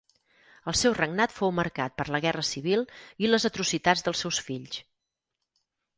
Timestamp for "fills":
4.49-4.83